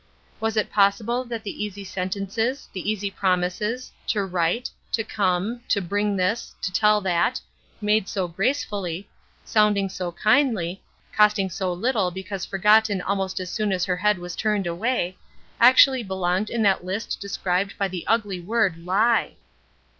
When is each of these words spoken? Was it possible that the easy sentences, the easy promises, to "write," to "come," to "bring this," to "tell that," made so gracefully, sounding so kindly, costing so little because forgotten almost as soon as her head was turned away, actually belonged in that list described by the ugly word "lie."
Was 0.39 0.57
it 0.57 0.71
possible 0.71 1.23
that 1.25 1.43
the 1.43 1.63
easy 1.63 1.83
sentences, 1.83 2.67
the 2.73 2.89
easy 2.89 3.11
promises, 3.11 3.91
to 4.07 4.25
"write," 4.25 4.67
to 4.93 5.03
"come," 5.03 5.61
to 5.67 5.79
"bring 5.79 6.15
this," 6.17 6.55
to 6.63 6.73
"tell 6.73 7.01
that," 7.01 7.39
made 7.81 8.09
so 8.09 8.27
gracefully, 8.27 9.07
sounding 9.45 9.89
so 9.89 10.11
kindly, 10.13 10.81
costing 11.15 11.51
so 11.51 11.71
little 11.71 12.09
because 12.09 12.45
forgotten 12.47 12.99
almost 12.99 13.39
as 13.39 13.51
soon 13.51 13.71
as 13.71 13.85
her 13.85 13.97
head 13.97 14.17
was 14.17 14.35
turned 14.35 14.65
away, 14.65 15.17
actually 15.59 16.01
belonged 16.01 16.49
in 16.49 16.63
that 16.63 16.83
list 16.83 17.21
described 17.21 17.75
by 17.77 17.87
the 17.87 18.03
ugly 18.07 18.39
word 18.39 18.83
"lie." 18.83 19.35